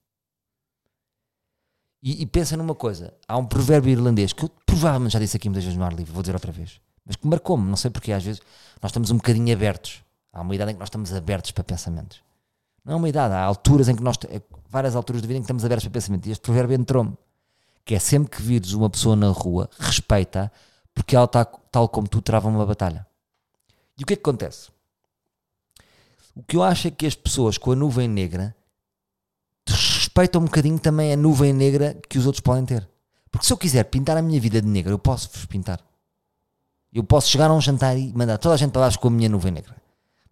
[2.01, 5.49] E, e, pensa numa coisa: há um provérbio irlandês que eu provavelmente já disse aqui
[5.49, 8.11] muitas vezes no ar livre, vou dizer outra vez, mas que marcou-me, não sei porque,
[8.11, 8.41] às vezes
[8.81, 10.01] nós estamos um bocadinho abertos.
[10.31, 12.21] Há uma idade em que nós estamos abertos para pensamentos.
[12.85, 15.41] Não é uma idade, há alturas em que nós, é várias alturas da vida em
[15.41, 16.27] que estamos abertos para pensamento.
[16.27, 17.17] E este provérbio entrou-me,
[17.83, 20.51] que é sempre que vires uma pessoa na rua, respeita,
[20.93, 23.05] porque ela está, tal como tu, trava uma batalha.
[23.97, 24.69] E o que é que acontece?
[26.35, 28.55] O que eu acho é que as pessoas com a nuvem negra
[30.19, 32.89] respeitam um bocadinho também a nuvem negra que os outros podem ter.
[33.31, 35.79] Porque se eu quiser pintar a minha vida de negra, eu posso vos pintar.
[36.91, 39.11] Eu posso chegar a um jantar e mandar toda a gente para baixo com a
[39.11, 39.75] minha nuvem negra.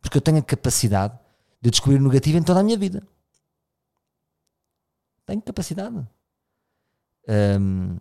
[0.02, 1.18] Porque eu tenho a capacidade
[1.62, 3.08] de descobrir o negativo em toda a minha vida.
[5.26, 6.06] Tenho capacidade.
[7.30, 7.98] Um,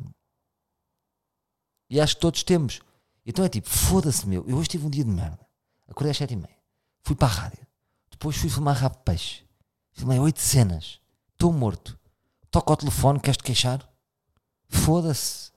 [1.90, 2.80] e acho que todos temos.
[3.24, 5.46] Então é tipo, foda-se meu, eu hoje tive um dia de merda.
[5.88, 6.56] Acordei às sete e meia.
[7.02, 7.66] Fui para a rádio.
[8.10, 9.44] Depois fui filmar rabo peixe.
[9.92, 11.00] Filmei oito cenas.
[11.36, 11.98] Estou morto.
[12.50, 13.86] Toca ao telefone, queres-te queixar?
[14.70, 15.52] Foda-se.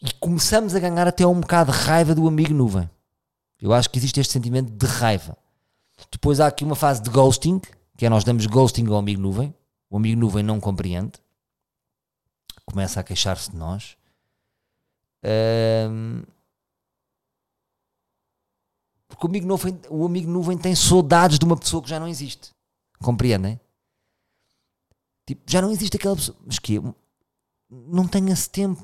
[0.00, 2.88] E começamos a ganhar até um bocado de raiva do amigo nuvem.
[3.60, 5.36] Eu acho que existe este sentimento de raiva.
[6.08, 7.60] Depois há aqui uma fase de ghosting,
[7.96, 9.52] que é nós damos ghosting ao amigo nuvem.
[9.90, 11.14] O amigo nuvem não compreende.
[12.64, 13.96] Começa a queixar-se de nós.
[15.90, 16.22] Um,
[19.22, 22.08] porque o amigo, nuvem, o amigo nuvem tem saudades de uma pessoa que já não
[22.08, 22.50] existe.
[23.00, 23.60] Compreendem?
[25.26, 26.36] Tipo, já não existe aquela pessoa.
[26.44, 26.80] Mas que
[27.70, 28.82] Não tenho esse tempo.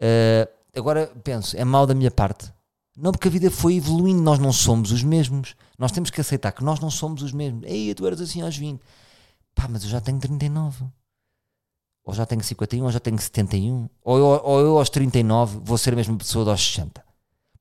[0.00, 2.52] Uh, agora penso, é mal da minha parte.
[2.96, 5.56] Não, porque a vida foi evoluindo, nós não somos os mesmos.
[5.78, 7.64] Nós temos que aceitar que nós não somos os mesmos.
[7.64, 8.80] Ei, tu eras assim aos 20.
[9.54, 10.84] Pá, mas eu já tenho 39.
[12.04, 13.88] Ou já tenho 51, ou já tenho 71.
[14.04, 17.11] Ou eu, ou eu aos 39 vou ser a mesma pessoa aos 60.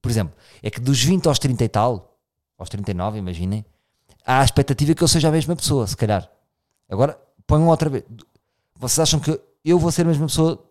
[0.01, 2.17] Por exemplo, é que dos 20 aos 30 e tal,
[2.57, 3.65] aos 39, imaginem,
[4.25, 6.29] há a expectativa que eu seja a mesma pessoa, se calhar.
[6.89, 8.03] Agora, ponham outra vez.
[8.75, 10.63] Vocês acham que eu vou ser a mesma pessoa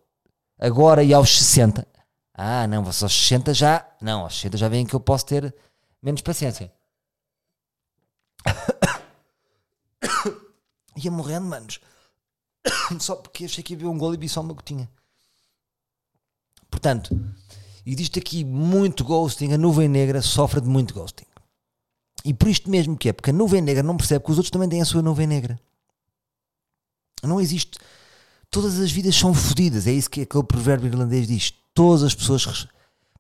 [0.59, 1.87] agora e aos 60?
[2.35, 3.87] Ah, não, vocês aos 60 já.
[4.01, 5.55] Não, aos 60 já veem que eu posso ter
[6.03, 6.73] menos paciência.
[10.97, 11.81] Ia morrendo, manos.
[12.99, 14.91] Só porque achei que ia ver um gol e vi só uma gotinha.
[16.71, 17.15] Portanto,
[17.85, 19.53] existe aqui muito ghosting.
[19.53, 21.27] A nuvem negra sofre de muito ghosting.
[22.25, 24.51] E por isto mesmo que é, porque a nuvem negra não percebe que os outros
[24.51, 25.59] também têm a sua nuvem negra.
[27.23, 27.79] Não existe.
[28.51, 29.87] Todas as vidas são fodidas.
[29.87, 31.55] É isso que aquele provérbio irlandês diz.
[31.73, 32.67] Todas as pessoas.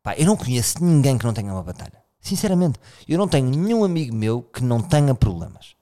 [0.02, 2.02] Pá, eu não conheço ninguém que não tenha uma batalha.
[2.20, 5.74] Sinceramente, eu não tenho nenhum amigo meu que não tenha problemas.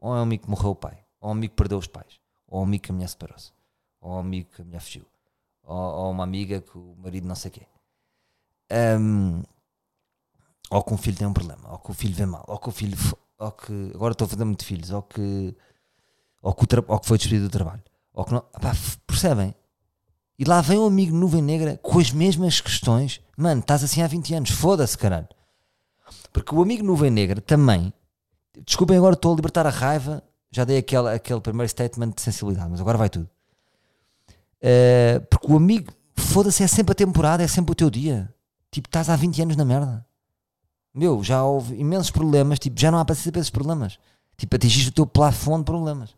[0.00, 1.86] Ou é um amigo que morreu o pai, ou é um amigo que perdeu os
[1.86, 3.52] pais, ou é um amigo que a mulher separou-se,
[4.00, 5.06] ou é um amigo que a mulher fugiu,
[5.62, 7.66] ou, ou uma amiga que o marido não sei o quê.
[8.70, 9.42] Um,
[10.70, 12.68] ou que um filho tem um problema, ou que o filho vê mal, ou que
[12.68, 12.96] o filho.
[13.38, 15.54] Ou que, agora estou a fazer muito filhos, ou que
[16.46, 17.82] ou que, o ou que foi despedido do trabalho,
[18.14, 18.44] ou que não,
[19.06, 19.54] percebem?
[20.38, 23.20] E lá vem um amigo nuvem negra com as mesmas questões.
[23.36, 25.28] Mano, estás assim há 20 anos, foda-se, caralho.
[26.32, 27.92] Porque o amigo nuvem negra também,
[28.64, 32.70] desculpem agora, estou a libertar a raiva, já dei aquele, aquele primeiro statement de sensibilidade,
[32.70, 33.28] mas agora vai tudo.
[34.62, 38.32] Uh, porque o amigo, foda-se, é sempre a temporada, é sempre o teu dia.
[38.76, 40.06] Tipo, estás há 20 anos na merda.
[40.92, 43.98] Meu, já houve imensos problemas, tipo, já não há paciência para esses problemas.
[44.36, 46.14] Tipo, atingiste o teu plafond de problemas.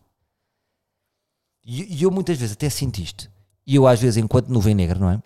[1.64, 3.30] E, eu muitas vezes até sinto isto.
[3.64, 5.22] E eu às vezes, enquanto nuvem negra, não é?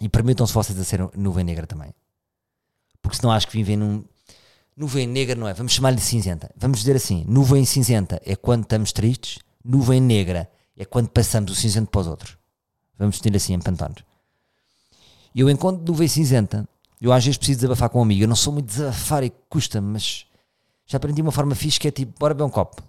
[0.00, 1.92] E permitam-se vocês a ser nuvem negra também.
[3.02, 4.04] Porque senão acho que vivem num.
[4.76, 5.54] Nuvem negra não é?
[5.54, 6.48] Vamos chamar-lhe cinzenta.
[6.56, 11.56] Vamos dizer assim: nuvem cinzenta é quando estamos tristes, nuvem negra é quando passamos o
[11.56, 12.38] cinzento para os outros.
[12.96, 14.04] Vamos dizer assim, empantados.
[15.34, 16.68] E eu, enquanto nuvem cinzenta,
[17.00, 18.22] eu às vezes preciso desabafar com um amigo.
[18.22, 20.26] Eu não sou muito desabafar e custa-me, mas
[20.86, 22.82] já aprendi uma forma fixe que é tipo: bora beber um copo.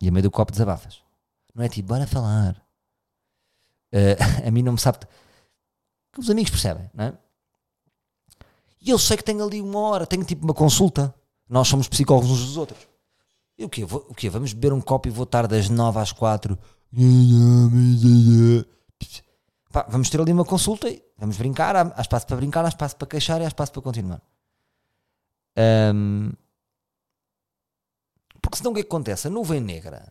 [0.00, 1.00] E a meio do copo desabafas.
[1.54, 2.56] Não é tipo, bora falar.
[3.92, 4.98] Uh, a mim não me sabe.
[6.12, 7.14] Que os amigos percebem, não é?
[8.80, 11.14] E eu sei que tenho ali uma hora, tenho tipo uma consulta.
[11.48, 12.80] Nós somos psicólogos uns dos outros.
[13.58, 13.84] E o quê?
[13.84, 14.28] Vou, o quê?
[14.28, 16.58] Vamos beber um copo e vou estar das 9 às 4.
[19.76, 21.76] Pá, vamos ter ali uma consulta e vamos brincar.
[21.76, 24.22] Há, há, espaço para brincar, há espaço para queixar e há espaço para continuar.
[25.94, 26.32] Um,
[28.40, 29.26] porque senão o que, é que acontece?
[29.26, 30.10] A nuvem negra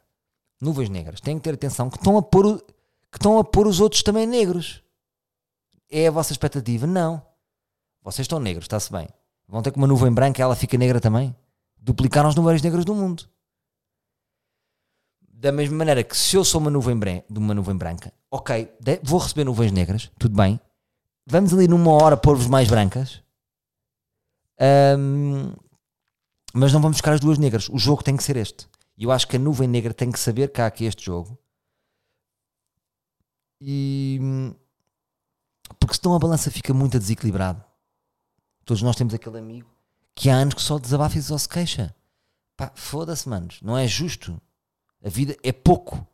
[0.62, 2.62] nuvens negras, têm que ter atenção que estão a pôr,
[3.12, 4.84] que estão a pôr os outros também negros.
[5.90, 6.86] É a vossa expectativa?
[6.86, 7.20] Não.
[8.04, 9.08] Vocês estão negros, está-se bem.
[9.48, 11.36] Vão ter que uma nuvem branca ela fica negra também?
[11.78, 13.28] Duplicaram as nuvens negras do mundo.
[15.38, 18.72] Da mesma maneira que se eu sou uma nuvem, de uma nuvem branca, ok,
[19.04, 20.60] vou receber nuvens negras, tudo bem.
[21.28, 23.22] Vamos ali numa hora pôr-vos mais brancas.
[24.98, 25.52] Um,
[26.54, 27.68] mas não vamos buscar as duas negras.
[27.68, 28.68] O jogo tem que ser este.
[28.98, 31.38] E eu acho que a nuvem negra tem que saber que há aqui este jogo.
[33.60, 34.20] E
[35.80, 37.66] porque senão a balança fica muito desequilibrada.
[38.64, 39.70] Todos nós temos aquele amigo
[40.16, 41.94] que há anos que só desabafa e só se queixa.
[42.56, 43.62] Pá, foda-se, manos.
[43.62, 44.42] Não é justo.
[45.06, 46.06] A vida é pouco.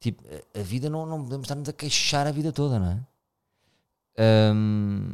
[0.00, 0.22] Tipo,
[0.54, 4.52] a, vida não, não podemos estar-nos a queixar a vida toda, não é?
[4.54, 5.12] Hum,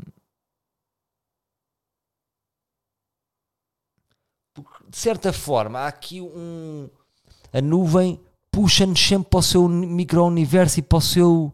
[4.53, 6.89] porque, de certa forma, há aqui um.
[7.53, 8.21] A nuvem
[8.51, 11.53] puxa-nos sempre para o seu micro-universo e para o seu.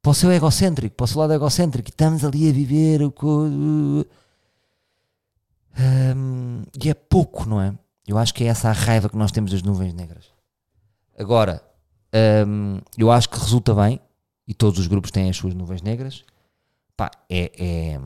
[0.00, 1.88] Para o seu egocêntrico, para o seu lado egocêntrico.
[1.88, 3.02] Estamos ali a viver.
[3.02, 3.46] o co-
[5.76, 7.76] Hum, e é pouco, não é?
[8.06, 10.33] Eu acho que é essa a raiva que nós temos das nuvens negras.
[11.18, 11.62] Agora,
[12.46, 14.00] hum, eu acho que resulta bem,
[14.46, 16.24] e todos os grupos têm as suas nuvens negras.
[16.96, 17.50] Pá, é.
[17.58, 18.00] é...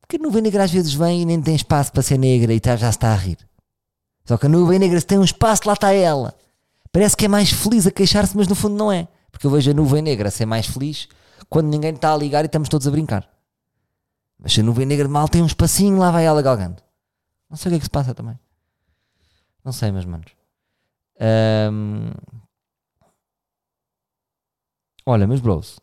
[0.00, 2.60] Porque a nuvem negra às vezes vem e nem tem espaço para ser negra e
[2.60, 3.38] tá- já se está a rir.
[4.24, 6.34] Só que a nuvem negra, se tem um espaço, lá está ela.
[6.90, 9.06] Parece que é mais feliz a queixar-se, mas no fundo não é.
[9.30, 11.08] Porque eu vejo a nuvem negra ser mais feliz
[11.48, 13.28] quando ninguém está a ligar e estamos todos a brincar.
[14.38, 16.82] Mas se a nuvem negra mal tem um espacinho, lá vai ela galgando.
[17.50, 18.38] Não sei o que é que se passa também.
[19.64, 20.37] Não sei, meus manos.
[21.20, 22.12] Ahm,
[25.10, 25.80] Olha, meus bros.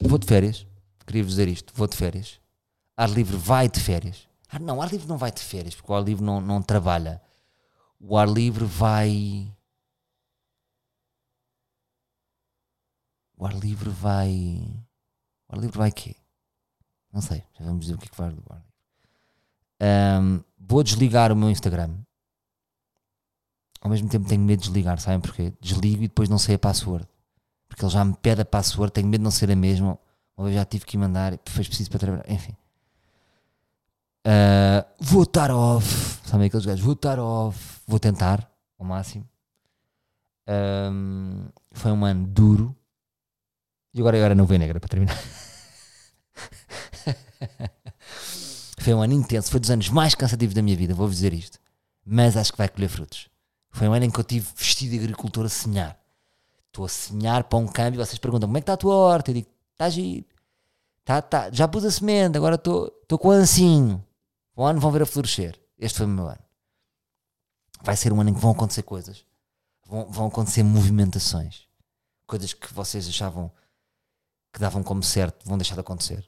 [0.00, 0.64] Vou de férias.
[1.04, 1.74] Queria-vos dizer isto.
[1.74, 2.40] Vou de férias.
[2.96, 4.28] Ar livre vai de férias.
[4.48, 7.20] Ah, não, ar livre não vai de férias, porque o ar livre não, não trabalha.
[7.98, 9.52] O ar livre vai.
[13.36, 14.84] O ar livre vai.
[15.48, 16.14] O ar livre vai quê?
[17.12, 17.42] Não sei.
[17.58, 18.62] Já vamos dizer o que é que livre.
[19.80, 21.98] Ahm, vou desligar o meu Instagram.
[23.84, 25.52] Ao mesmo tempo tenho medo de desligar, sabem porquê?
[25.60, 27.06] Desligo e depois não sei a password.
[27.68, 29.98] Porque ele já me pede a password, tenho medo de não ser a mesma.
[30.36, 32.30] Uma vez já tive que mandar, fez preciso para trabalhar.
[32.30, 32.56] Enfim.
[34.24, 36.18] Ah, vou estar off.
[36.26, 36.82] Sabem aqueles gajos?
[36.82, 37.80] Vou estar off.
[37.86, 39.28] Vou tentar, ao máximo.
[40.46, 42.74] Ahm, foi um ano duro.
[43.92, 45.16] E agora, agora não vem negra para terminar.
[48.80, 49.50] foi um ano intenso.
[49.50, 51.58] Foi dos anos mais cansativos da minha vida, vou-vos dizer isto.
[52.04, 53.32] Mas acho que vai colher frutos.
[53.74, 55.98] Foi um ano em que eu tive vestido de agricultor a sonhar.
[56.68, 57.98] Estou a sonhar para um câmbio.
[57.98, 59.32] Vocês perguntam como é que está a tua horta?
[59.32, 60.24] Eu digo, está giro.
[61.04, 61.50] Tá, tá.
[61.50, 64.02] Já pus a semente, agora estou com o ancinho.
[64.54, 65.60] O ano vão ver a florescer.
[65.76, 66.38] Este foi o meu ano.
[67.82, 69.26] Vai ser um ano em que vão acontecer coisas.
[69.88, 71.66] Vão, vão acontecer movimentações.
[72.28, 73.50] Coisas que vocês achavam
[74.52, 76.24] que davam como certo vão deixar de acontecer.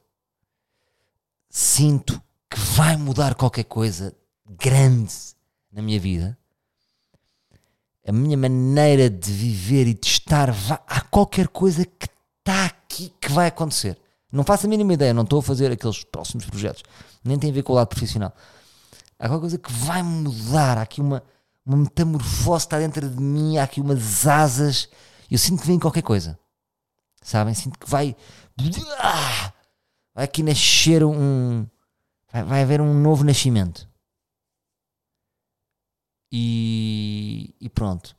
[1.49, 4.13] Sinto que vai mudar qualquer coisa
[4.45, 5.15] grande
[5.71, 6.37] na minha vida.
[8.07, 10.49] A minha maneira de viver e de estar.
[10.87, 12.07] há qualquer coisa que
[12.39, 13.97] está aqui que vai acontecer.
[14.31, 16.83] Não faço a mínima ideia, não estou a fazer aqueles próximos projetos.
[17.23, 18.33] Nem tem a ver com o lado profissional.
[19.19, 20.77] Há qualquer coisa que vai mudar.
[20.77, 21.23] Há aqui uma,
[21.65, 23.57] uma metamorfose está dentro de mim.
[23.57, 24.89] Há aqui umas asas.
[25.29, 26.39] Eu sinto que vem qualquer coisa.
[27.21, 27.53] Sabem?
[27.53, 28.15] Sinto que vai.
[30.15, 31.65] Vai aqui nascer um.
[32.31, 33.87] Vai, vai haver um novo nascimento.
[36.31, 38.15] E, e pronto.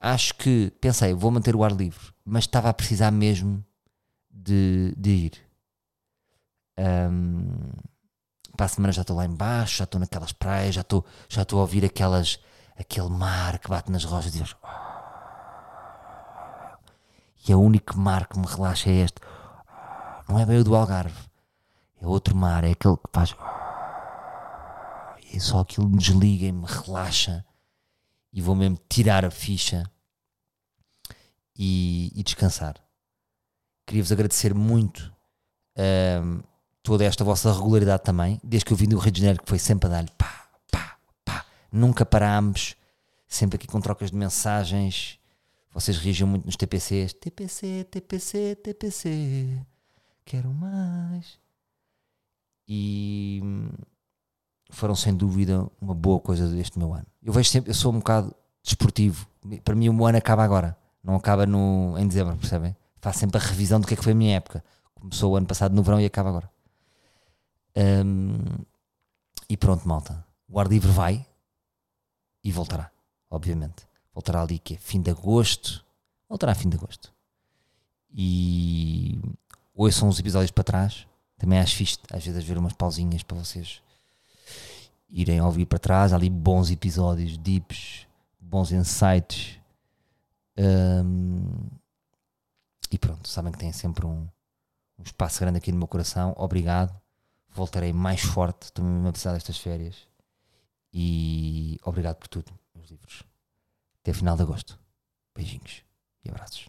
[0.00, 0.72] Acho que.
[0.80, 2.12] Pensei, vou manter o ar livre.
[2.24, 3.64] Mas estava a precisar mesmo
[4.30, 5.32] de, de ir.
[6.76, 7.72] Ahm,
[8.56, 11.58] para a semana já estou lá embaixo, já estou naquelas praias, já estou, já estou
[11.58, 12.38] a ouvir aquelas,
[12.78, 14.56] aquele mar que bate nas rochas e Deus.
[17.46, 19.20] E é o único mar que me relaxa é este.
[20.28, 21.18] Não é bem o do Algarve.
[22.00, 23.34] É outro mar, é aquele que faz.
[25.32, 27.44] E só aquilo me desliga e me relaxa.
[28.32, 29.90] E vou mesmo tirar a ficha
[31.56, 32.76] e, e descansar.
[33.86, 35.12] Queria-vos agradecer muito
[35.76, 36.40] ahm,
[36.82, 39.58] toda esta vossa regularidade também, desde que eu vim do Rio de Janeiro, que foi
[39.58, 41.46] sempre a dar-lhe pá, pá, pá.
[41.70, 42.76] Nunca parámos,
[43.26, 45.18] sempre aqui com trocas de mensagens.
[45.72, 47.14] Vocês reagiam muito nos TPCs.
[47.14, 49.66] TPC, TPC, TPC.
[50.24, 51.38] Quero mais.
[52.68, 53.70] E hum,
[54.72, 57.06] foram sem dúvida uma boa coisa deste meu ano.
[57.22, 59.26] Eu vejo sempre, eu sou um bocado desportivo.
[59.64, 62.74] Para mim o meu ano acaba agora, não acaba no, em dezembro, percebem?
[63.00, 64.64] Faço sempre a revisão do que é que foi a minha época.
[64.94, 66.50] Começou o ano passado no verão e acaba agora.
[67.76, 68.38] Hum,
[69.48, 70.24] e pronto, malta.
[70.48, 71.26] O ar livre vai
[72.42, 72.90] e voltará,
[73.28, 73.86] obviamente.
[74.14, 75.84] Voltará ali que é fim de agosto.
[76.28, 77.12] Voltará fim de agosto.
[78.14, 79.20] E
[79.74, 81.06] ouçam os episódios para trás.
[81.36, 83.81] Também acho fixe, às vezes, ver umas pausinhas para vocês
[85.12, 86.12] irem ouvir para trás.
[86.12, 88.06] Há ali bons episódios, deeps,
[88.40, 89.60] bons insights.
[90.58, 91.68] Hum,
[92.90, 94.26] e pronto, sabem que têm sempre um,
[94.98, 96.34] um espaço grande aqui no meu coração.
[96.36, 96.98] Obrigado.
[97.50, 98.64] Voltarei mais forte.
[98.64, 100.08] Estou mesmo a precisar destas férias.
[100.92, 103.22] E obrigado por tudo, meus livros.
[104.00, 104.78] Até final de agosto.
[105.34, 105.84] Beijinhos
[106.24, 106.68] e abraços.